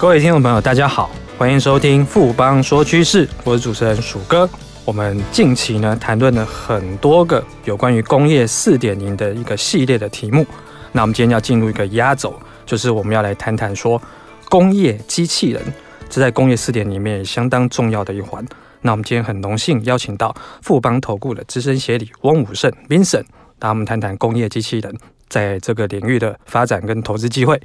[0.00, 4.48] 各位听众朋友，大家好，欢迎收听富邦说趋势，我是主持人鼠哥。
[4.86, 10.46] 我们近期呢谈论了很多个有关于工业四点零的一个系列的题目。
[10.92, 12.34] 那我们今天要进入一个压轴，
[12.64, 14.00] 就是我们要来谈谈说
[14.48, 15.62] 工业机器人，
[16.08, 18.42] 这在工业四点里面相当重要的一环。
[18.80, 23.26] 那我们今天很荣幸邀请到富邦投顾的资深协理翁武胜 Vincent，
[23.58, 24.96] 那我们谈谈工业机器人
[25.28, 27.60] 在这个领域的发展跟投资机会。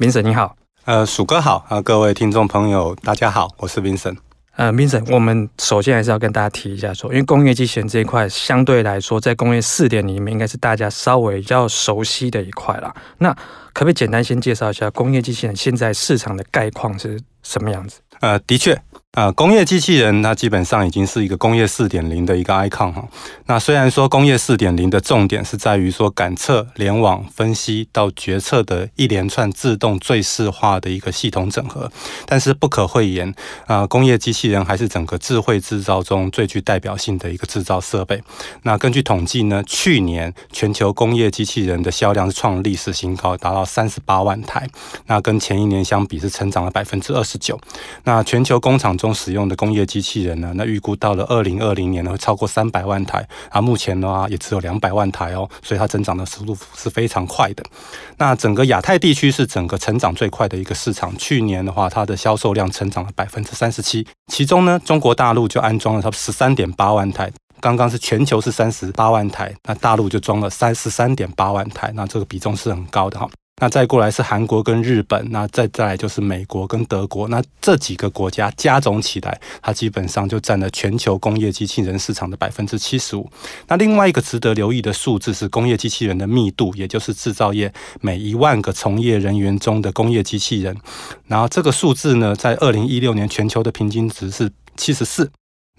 [0.00, 0.56] Vincent 你好。
[0.88, 4.16] 呃，鼠哥好啊，各位听众朋友，大家好，我是 Vincent。
[4.56, 12.90] 呃，Vincent，我们首先还是要跟大家提一下说，因为工业机器人这一块相对来说，在工业四点里面应该是大家稍微比较熟悉的一块啦。
[13.18, 13.30] 那
[13.74, 18.00] 可不可以简单先介绍一下工业机器人现在市场的概况是什么样子？
[18.20, 18.74] 呃，的确。
[19.12, 23.08] 啊，工业机器人它基本上已经是一个工业四点零的一个 icon 哈。
[23.46, 31.90] 那虽然说工业四点零的重点是在于说感测、联网、分析到决策的一连串自动最适化的一个系统整合，
[32.26, 33.34] 但是不可讳言
[33.66, 38.22] 啊，工业机器人还是整个智慧制造中最具代表性的一个制造设备。
[38.64, 44.68] 那根据统计呢，去年全球工业机器人的销量是创历史新高，达到三十八万台。
[45.06, 47.58] 那跟前一年相比是成长了百分之二十九。
[48.04, 57.64] 那全球工厂中使用的工业机器人呢，那预估到了二零二零年呢会超过三百万台，啊，目前的话也只有两百万台哦，所以它增长的速度是非常快的。
[58.18, 73.28] 那整个亚太地区是整个成长最快的一个市场，去年的话它的销售量成长了百分之三十七，其中呢中国大陆就安装了差不多十三点八万台，刚刚是全球是三十八万台，那大陆就装了三十三点八万台，那这个比重是很高的哈。
[73.60, 83.28] 那再过来是韩国跟日本，那再再来就是美国跟德国，那这几个国家加总起来，它基本上就占了全球工业机器人市场的百分之七十五。
[83.66, 90.76] 那另外一个值得留意的数字是工业机器人的密度，也就是制造业每一万个从业人员中的工业机器人。
[91.26, 95.30] 然后这个数字呢，在二零一六年全球的平均值是七十四。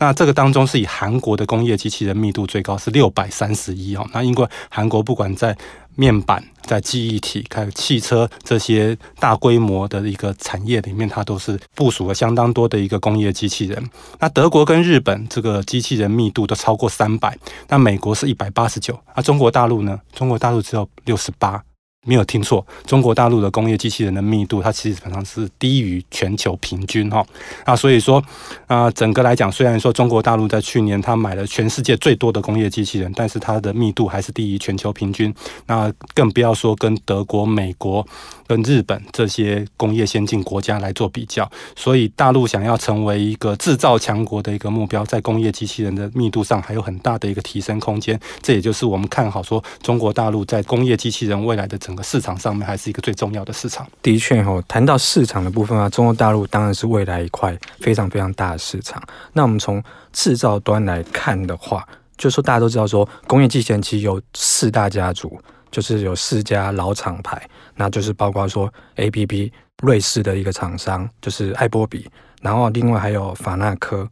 [0.02, 4.10] 那这个当中是以韩国的工业机器人密度最高，是六百三十一哦。
[4.14, 5.58] 那因为韩国不管在
[6.00, 13.90] 面板、在记忆体、还有汽车这些大规模的一个产业里面，它都是部署了相当多的一个工业机器人。
[14.18, 17.38] 那德国跟日本这个机器人密度都超过三百，
[17.68, 20.00] 那美国是一百八十九，那中国大陆呢？
[20.14, 21.62] 中国大陆只有六十八。
[22.10, 27.24] 没有听错，中国大陆的工业机器人的密度，它其实基本上是低于全球平均哈。
[27.68, 28.24] 那所以说，
[28.66, 35.32] 啊，整个来讲，虽然说中国大陆在去年它买了全世界最多的工业机器人，但是它的密度还是低于全球平均。
[35.68, 38.04] 那更不要说跟德国、美国。
[38.50, 48.20] 跟日本这些工业先进国家来做比较，所以大陆想要成为一个制造强国的一个目标，在工业机器人的密度上还有很大的一个提升空间。
[48.42, 53.88] 这也就是我们看好说，中国大陆在工业机器人未来的整市场上面，还是一个最重要的市场。
[54.02, 59.02] 的确哦，谈到市场的部分啊，中国大陆当然是未来一块非常非常大的市场。
[59.34, 61.88] 那我们从制造端来看的话，
[62.18, 65.40] 就说大家都知道说，工业机器人其实有四大家族。
[65.72, 67.40] 就是有四家老厂牌，
[67.76, 69.52] 那就是包括说 ABB
[69.84, 72.10] 瑞士的一个厂商，就是艾波比，
[72.42, 74.10] 然后另外还有法纳科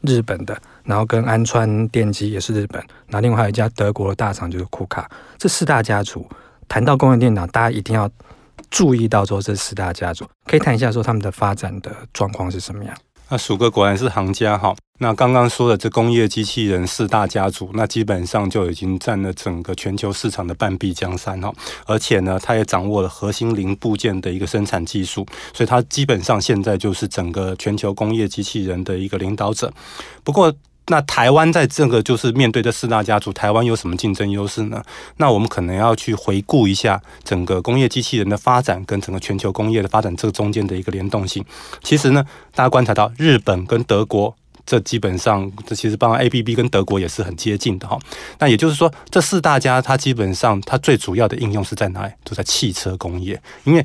[0.00, 5.06] 日本的，然后跟安川电机也是日本，那另外还有一家德国的大厂就是库卡，
[5.36, 6.26] 这四大家族
[6.68, 8.10] 谈到工业电脑，大家一定要
[8.70, 12.96] 注意到说这四大家族，可以谈一下说他们的发展的状况是什么样？
[13.28, 14.74] 那鼠哥果然是行家哈。
[15.00, 21.52] 那刚刚说的这工业机器人四大家族，那基本上就已经占了整个全球市场的半壁江山哈。
[21.86, 29.72] 而且呢，它也掌握了核心零部件的一个生产技术，所以它基本上现在就是整个全球工业机器人的一个领导者。
[30.22, 30.54] 不过，
[30.88, 34.82] 那台湾在这个就是面对这四大家族，台湾有什么竞争优势呢？
[35.16, 41.42] 那我们可能要去回顾一下整个工业机器人的发展跟整个全球工业的发展这个中间的一个联动性。
[41.82, 42.24] 其实呢，
[42.54, 44.36] 大家观察到日本跟德国，
[44.66, 47.98] 这基本上这其实包括 ABB 跟德国也是很接近的哈。
[48.38, 52.12] 那也就是说，这四大家它基本上它最主要的应用是在哪里？
[52.24, 53.84] 就在汽车工业，因为。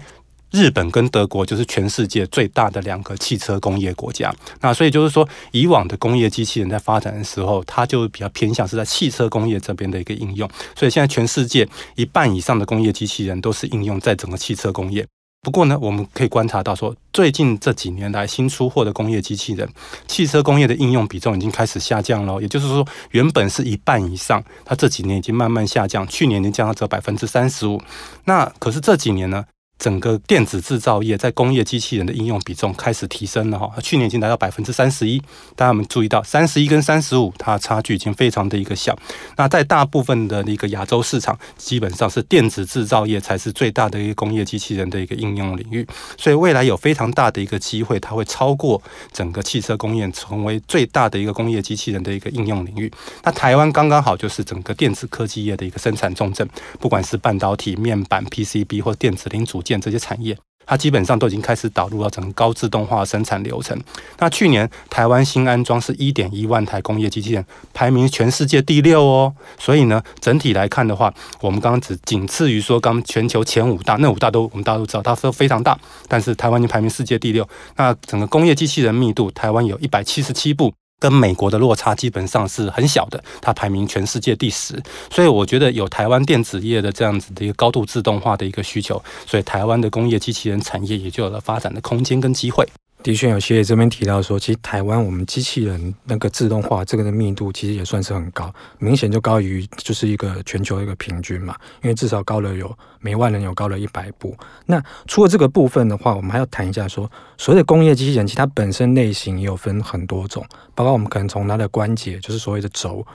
[0.52, 10.50] 日本跟德国就是全世界最大的两个汽车工业国家，那所以就是说，以往的工业机器人在发展的时候，它就比较偏向是在汽车工业这边的一个应用。
[10.76, 15.06] 所以现在全世界一半以上的工业机器人都是应用在整个汽车工业。
[15.42, 19.70] 不过呢，我们可以观察到说，最近这几年来新出货的工业机器人，
[20.06, 22.42] 汽车工业的应用比重已经开始下降了。
[22.42, 27.82] 也就是说，原本是一半以上，它这几年已经慢慢下降，去年已经降到只有百分之三十五。
[28.26, 29.46] 那可是这几年呢？
[29.80, 35.18] 整个电子制造业在工业机器人的应用比重开始提升了哈，去年已经达到百分之三十一。
[35.56, 38.94] 大家有没有注意到，三十一跟三十五，它差距已经非常的一个小。
[39.38, 45.88] 那在大部分的一个亚洲市场，基本上是电子制造业才是最大的一个工业机器人的一个应用领域。
[46.18, 48.82] 所以未来有非常大的一个机会，它会超过
[49.14, 52.92] 整个汽车工业，成为最大的一个工业机器人的一个应用领域。
[53.24, 56.46] 那台湾刚刚好就是整个电子科技业的一个生产重镇，
[56.82, 59.69] 不管是半导体、面板、PCB 或电子零组件。
[59.82, 63.78] 这些产业，它基本上都已经开始导入到整个高自动化生产流程。
[64.20, 69.34] 那去年台湾新安装是一点一万台工业机器人，排名全世界第六哦。
[69.58, 75.78] 所以呢，整体来看的话，我们刚刚只仅次于说刚全球前五大，那五大都我们大家都知道，它都非常大。
[76.08, 77.46] 但是台湾已经排名世界第六。
[77.76, 80.74] 那整个工业机器人密度，台湾有一百七十七部。
[81.00, 84.80] 跟美国的落差基本上是很小的，它排名全世界第十，
[85.10, 92.68] 所以我觉得有台湾电子业的这样子的一个高度自动化的一个需求，所以台湾的工业机器人产业也就有了发展的空间跟机会。
[93.02, 104.36] 的确，有些这边提到说，其实台湾我们机器人那个自动化这个的密度其实也算是很高，明显就高于就是一个全球一个平均嘛，因为至少高了有每万人有高了一百部。
[104.66, 113.06] 那除了这个部分的话，我们还要谈一下说，所谓的工业机器人，其实它本身类型也有分很多种，包括我们可能从它的关节，就是所谓的轴。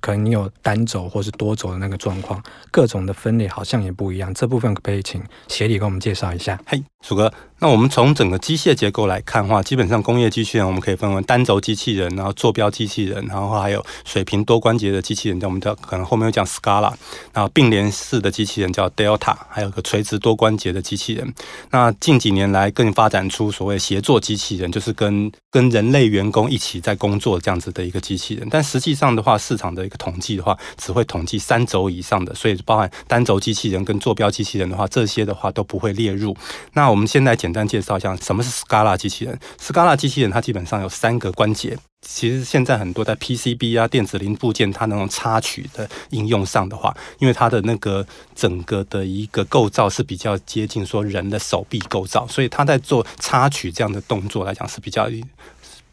[0.00, 4.32] 可能你有单轴或是多轴的那个状况，各种的分类好像也不一样。
[4.34, 6.60] 这部分可以请协理给我们介绍一下？
[6.66, 16.92] 嘿，鼠哥，那我们从整个机械结构来看的话，基本上工业机器人我们可以分为单轴机器人，然后坐标机器人，然后还有水平多关节的机器人，叫我们叫可能后面会讲 Scala，
[17.32, 21.34] 然后并联式的机器人叫 Delta，还有个垂直多关节的机器人。
[21.70, 28.48] 那近几年来更发展出所谓协作机器人，就是跟跟人类员工一起在工作这样子的一个机器人。
[28.50, 36.36] 但实际上的话，市场的一个统计的话，只会统计三轴以上的，所以包含单轴机器人跟坐标机器人的话，这些的话都不会列入。
[36.74, 39.38] 那我们现在简单介绍一下什么是 Scala 机器人。
[39.58, 41.76] Scala 机器人它基本上有三个关节。
[42.06, 55.08] 其实现在很多在 PCB 啊电子零部件它那种插取的应用上的话，因为它的那个整个的一个构造是比较接近说人的手臂构造，所以它在做插取这样的动作来讲是比较。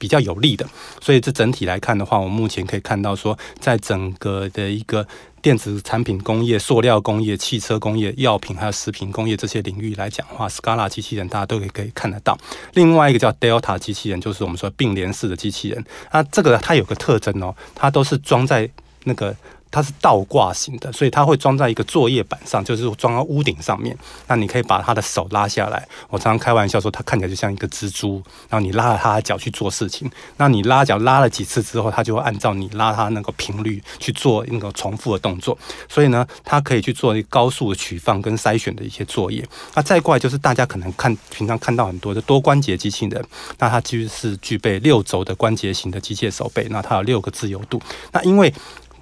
[0.01, 0.65] 比较有利的，
[1.00, 5.06] 所以这整体来看的话，我们目前可以看到说，在整个的一个
[5.44, 12.36] 电子产品工业、塑料工业、汽车工业、药品还有食品工业这些领域来讲的话，Scala 机器人大家都可以可以看得到。
[12.74, 18.68] 另外一个叫 Delta 机器人，就是我们说并联式的机器人，那这个它有个特征哦，它都是装在
[19.03, 19.36] 那个。
[19.71, 23.97] 它是倒挂型的，所以它会装在一个作业板上，就是装到屋顶上面。
[24.27, 25.88] 那你可以把它的手拉下来。
[26.09, 28.21] 我常常开玩笑说，它看起来就像一个蜘蛛。
[28.50, 35.57] 然后你拉了它的脚去做事情，那你拉脚拉了几次之后，它就会按照你拉它那个频率去做那个重复的动作。
[35.88, 39.47] 所以呢，它可以去做一高速的取放跟筛选的一些作业。
[39.74, 43.24] 那再过来就是大家可能看平常看到很多的多关节机器人，
[43.59, 47.81] 那它其实是具备六轴的关节型的机械手背，那它有六个自由度。
[48.12, 48.53] 那因为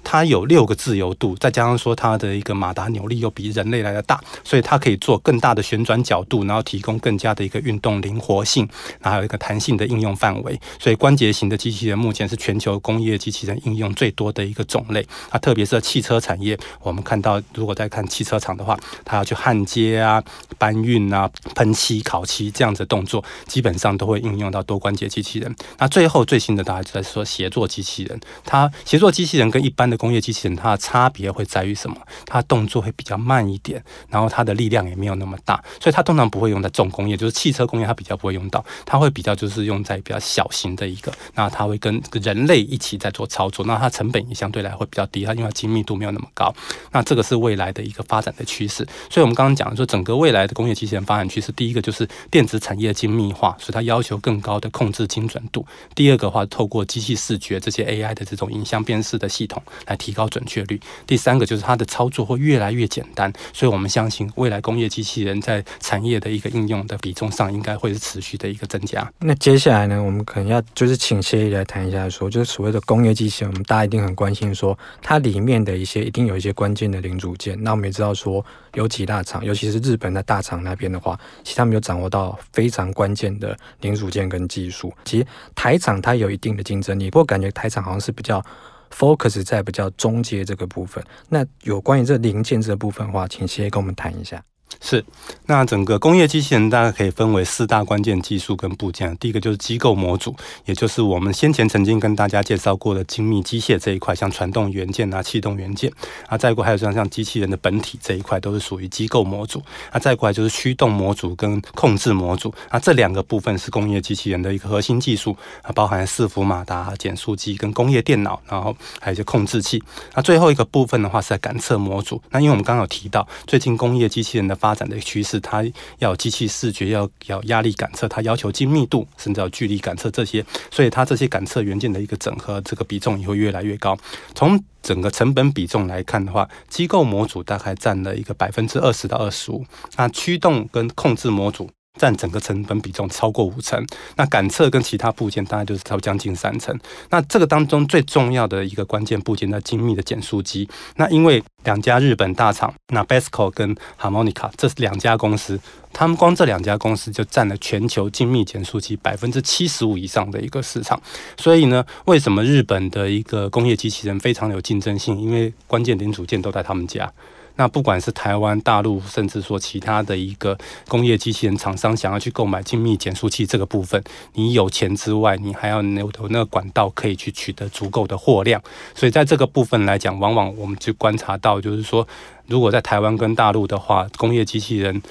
[0.02, 8.68] 它有六个自由度，再加上说它的一个马达扭力又比人类来的大，所以它可以做更大的旋转角度，然后提供更加的一个运动灵活性，
[9.00, 10.58] 然后还有一个弹性的应用范围。
[10.78, 15.06] 所以关节型的机器人目前是全球工业机器人应用最多的一个种类。
[15.28, 20.22] 啊，特别是汽车产业，我们看到如果在看汽车厂的话，它要去焊接啊、
[20.58, 25.54] 搬运啊、喷漆、烤漆这样子动作，基本上都会应用到多关节机器人。
[25.78, 31.96] 那最后最新的，大家就在说协作机器人，它协作机器人跟一般的工业机器人，它的差别会在于什么？
[32.24, 46.54] 它动作会比较慢一点，然后它的力量也没有那么大，所以它通常不会用在重工业，就是汽车工业，它比较不会用到，它会比较就是用在比较小型的一个，那它会跟人类一起在做操作，那它成本也相对来会比较低，它因为精密度没有那么高，
[46.92, 48.86] 那这个是未来的一个发展的趋势。
[49.08, 55.62] 所以我们刚刚讲说，整个未来的工业机器人发展趋势，第一个就是电子产业精密化，所以它要求更高的控制精准度；
[55.94, 60.80] 第二个话，透过机器视觉这些 AI 的这种影像辨识的系统来提高准确率。
[61.06, 69.10] 第三个就是它的操作会越来越简单，所以我们相信未来工业机器人在产业的一个应用的比重上，应该会是持续的一个增加。
[69.18, 77.56] 那接下来呢，我们可能要就是请谢毅来谈一下说，说就是所谓的工业机器人，我们大家一定很关心，说它里面的一些一定有一些关键的零组件。
[77.62, 78.44] 那我们也知道说，
[78.74, 84.92] 有几大厂，尤其是日本的大厂那边的话，其实他们有掌握到非常关键的零组件跟技术。
[85.04, 88.44] 其实台厂它有一定的竞争力，不过感觉台厂好像是比较。
[88.90, 94.42] Focus 在比较中阶这个部分，那有关于这零件这部分的话，请先跟我们谈一下。
[94.80, 95.04] 是，
[95.46, 99.14] 那整个工业机器人大概可以分为四大关键技术跟部件。
[99.18, 100.34] 第一个就是机构模组，
[100.64, 105.92] 也就是我们先前曾经跟大家介绍过的精密机械这一块，像传动元件啊、气动元件
[106.28, 109.62] 啊，再过还有像像机器人的本体这一块，都是属于机构模组。
[109.90, 119.82] 啊，再过来就是驱动模组跟控制模组啊，这两个部分是工业机器人的一个核心技术啊，包含伺服马达、减速机跟工业电脑，然后还有一些控制器。
[120.14, 122.22] 那最后一个部分的话是在感测模组。
[122.30, 125.64] 那因为我们刚刚有提到，最近工业机器人的发展的趋势，它
[125.98, 133.98] 要机器视觉，要要压力感测，它要求精密度，甚至要距离感测这些，所以它这些感测元件的一个整合，这个比重也会越来越高。
[134.34, 139.64] 从整个成本比重来看的话，机构模组大概占了一个百分之二十到二十五，
[139.96, 141.68] 那驱动跟控制模组。
[141.98, 143.84] 占整个成本比重超过五成，
[144.16, 146.78] 那感测跟其他部件大概就是超将近三成。
[147.10, 150.68] 那这个当中最重要的一个关键部件，那精密的减速机。
[150.96, 155.60] 那因为两家日本大厂，那 Besco 跟 Harmonica 这两家公司，
[155.92, 161.00] 他们光这两家公司就占了全球精密减速机百分之七十五以上的一个市场。
[161.36, 165.20] 所以呢，为什么日本的一个工业机器人非常有竞争性？
[165.20, 167.12] 因为关键零组件都在他们家。
[167.60, 170.56] 那不管是台湾、大陆，甚至说其他的一个
[170.88, 174.02] 工业机器人厂商，想要去购买精密减速器这个部分，
[174.32, 178.62] 你有钱之外，你还要有有那个管道可以去取得足够的货量。
[178.94, 182.08] 所以在这个部分来讲，往往我们就观察到，就是说，
[182.46, 185.02] 如果在台湾跟大陆的话，工业机器人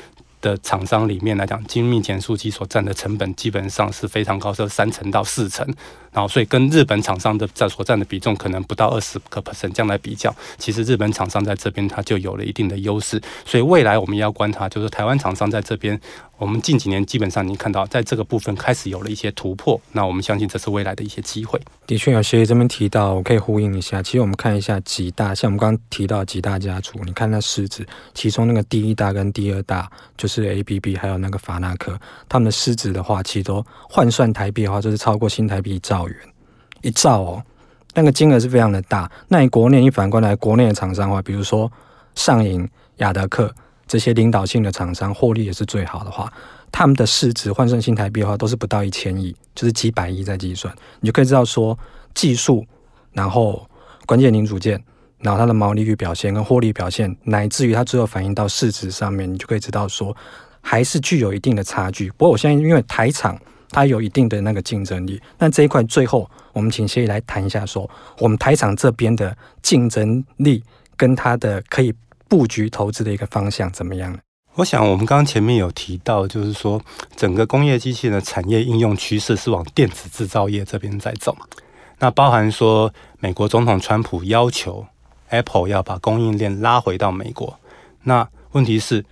[0.41, 5.72] 的厂商里面来讲，精密减速机所占的成本基本上是非常高，是三成到四成。
[6.12, 13.22] 然后，所以跟日本厂商的在所占的比重可能不到二十个 percent，这样来比较，其实日本厂商在这边它就有了一定的优势。
[13.46, 16.00] 所以未来我们要观察，就是台湾厂商在这边，
[16.38, 19.80] 我们近几年基本上已经看到，在这个部分开始有了一些突破。
[19.92, 21.60] 那我们相信这是未来的一些机会。
[21.86, 24.01] 的确，有些这边提到，我可以呼应一下。
[24.01, 36.20] 其实我们看一下几大，像我们刚刚提到几大家族，你看那市值，其中那个第一大跟第二大就是 ABB，还有那个法纳克，他们的市值的话，其实都换算台币的话，就是超过新台币一兆元。
[36.82, 37.44] 一兆哦，
[37.94, 39.12] 那个金额是非常的大。
[39.28, 41.70] 那你国内一反过来，国内的厂商的话，比如说
[42.16, 42.66] 上银、
[42.98, 43.54] 亚德客
[43.86, 46.32] 这些领导性的厂商，获利也是最好的话，
[46.72, 50.74] 他们的市值换算新台币的话，都是不到一千亿，就是几百亿在计算。
[51.01, 51.78] 你就可以知道说，
[52.13, 52.66] 技术，
[53.12, 53.68] 然后
[54.06, 54.82] 关键零组件，
[55.18, 60.16] 然后它的毛利率表现跟获利表现，乃至于它最后反映到市值上面，你就可以知道说，
[60.62, 62.10] 还是具有一定的差距。
[62.12, 63.38] 不过我现在因为台厂。
[63.71, 70.63] 它有一定的那个竞争力，那这一块最后我们请谢毅来谈一下说，我们台厂这边的竞争力
[70.97, 71.93] 跟它的可以
[72.27, 74.19] 布局投资的一个方向怎么样呢？
[74.55, 76.81] 我想我们刚刚前面有提到，就是说
[77.15, 81.38] 整个工业机器的产业应用趋势是往电子制造业这边在走，
[81.99, 84.85] 那包含说美国总统川普要求
[85.29, 87.59] Apple 要把供应链拉回到美国，
[88.03, 89.05] 那问题是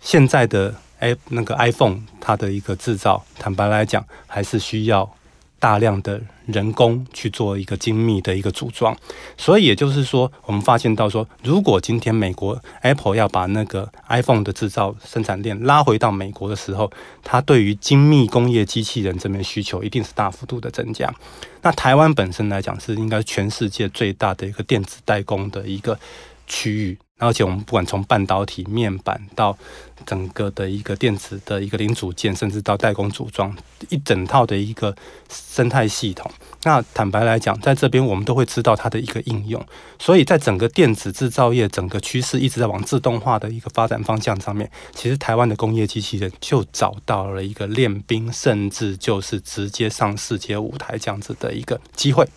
[0.00, 0.74] 现在的。
[1.04, 5.14] 哎，那个 iPhone 它的一个制造，坦白来讲，还是需要
[5.58, 8.96] 大量的人工去做一个精密的一个组装。
[9.36, 16.90] 所以也就是说，我们发现到说，如果今天美国 Apple 要把那个 iPhone 的制造生产链拉回到美国的时候，
[17.22, 21.14] 它对于精密工业机器人这边需求一定是大幅度的增加。
[21.60, 25.98] 那台湾本身来讲，是应该全世界最大的一个电子代工的一个
[26.46, 26.98] 区域。
[27.18, 29.56] 而且我们不管从半导体面板到
[30.04, 33.56] 整个的一个电子的一个零组件，甚至到代工组装
[33.88, 34.94] 一整套的一个
[35.30, 36.30] 生态系统，
[36.64, 39.64] 那坦白来讲，在这边我们都会知道它的一个应用。
[39.98, 52.28] 所以在整个电子制造业整个趋势一直在往自动化的一个发展方向上面，其实台湾的工业机器人就找到了一个练兵，甚至就是直接上世界舞台这样子的一个机会。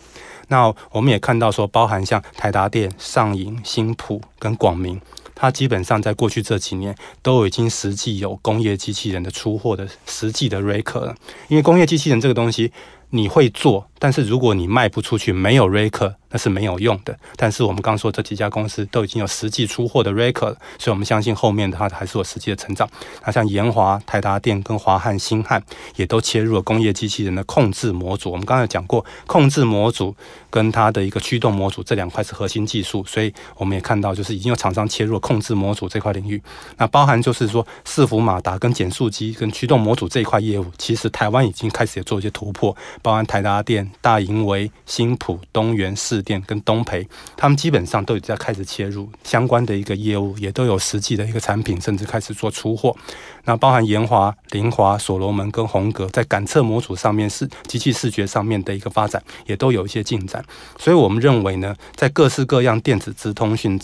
[0.48, 5.00] 那我们也看到说，包含像台达电、上影、新普跟广明，
[5.34, 11.14] 它基本上在过去这几年都已经实际有工业机器人的出货的实际的 r e c o r 了，
[11.48, 12.72] 因为工业机器人这个东西。
[13.10, 17.18] 你会做，但是如果你卖不出去，没有 record，那是没有用的。
[17.36, 22.86] 但是我们刚说这几家公司都已经有实际出货的 record，所以我们相信后面它还是有实际的成长。
[23.24, 25.62] 那像研华、台达电跟华汉、新汉
[25.96, 28.30] 也都切入了工业机器人的控制模组。
[28.30, 30.14] 我们刚才讲过，控制模组
[30.50, 36.42] 跟它的一个驱动模组这两块是核心技术，所以我们也看到就是已经有厂商切入了控制模组这块领域。
[36.76, 42.76] 那包含就是说伺服马达跟减速机跟驱动模组这一块业务，其实台湾已经开始也做一些突破。
[43.02, 52.96] 包含台达电、大银维、新普、东元、士电跟东培，他们基本上都已经在开始切入相关的一个业务，也都有实际的一个产品，甚至开始做出货。
[53.44, 60.44] 那包含研华、凌华、所罗门跟宏格，在感测模组上面是机器视觉上面的一个发展，也都有一些进展。
[60.78, 63.80] 所以我们认为呢，在各式各样电子资通讯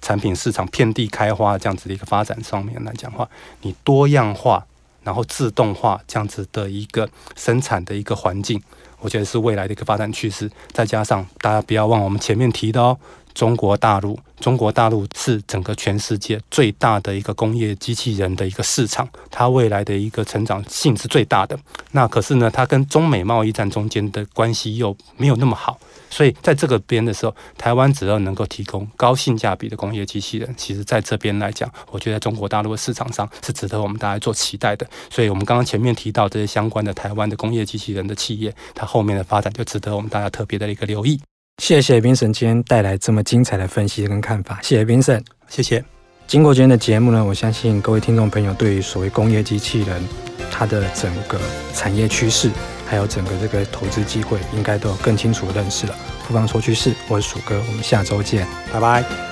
[0.00, 3.28] 产品市场遍地开花这样子的一个发展上面来讲的话，
[3.62, 4.66] 你多样化，
[5.02, 8.62] 然后自动化这样子的一个生产的一个环境，
[9.00, 10.50] 我觉得是未来的一个发展趋势。
[10.72, 12.98] 再加上大家不要忘我们前面提到哦。
[13.34, 21.58] 中国大陆，中国大陆是整个全世界最大的一个工业机器人的一个市场，它未来的一个成长性是最大的。
[21.92, 25.78] 那可是呢，它跟中美贸易战中间的关系又没有那么好，
[26.10, 34.86] 所以在这个边的时候，台湾只要能够提供高性价比的工业机器人，其实在这边来讲，我觉得中国大陆的市场上是值得我们大家做期待的。
[35.10, 41.20] 所以，我们刚刚前面提到这些相关的台湾的工业机器人的企业，它后面的发展就值得我们大家特别的一个留意。
[41.58, 45.84] 谢谢 Vincent 今天带来这么精彩的分析跟看法，谢谢 Vincent，谢谢。
[46.26, 50.02] 经过今天的节目呢，我相信各位听众朋友对于所谓工业机器人
[50.50, 51.38] 它的整个
[51.74, 52.50] 产业趋势，
[52.86, 55.94] 还有整个这个投资机会，应该都有更清楚的认识了。
[56.26, 59.31] 不妨说趋势，我是鼠哥，我们下周见，拜拜。